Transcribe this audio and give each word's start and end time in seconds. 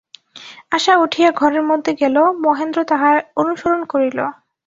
আশা 0.71 0.93
উঠিয়া 0.97 1.29
ঘরের 1.31 1.63
মধ্যে 1.63 1.91
গেল–মহেন্দ্র 2.01 2.79
তাহার 2.83 3.17
অনুসরণ 3.35 3.81
করিল। 3.83 4.19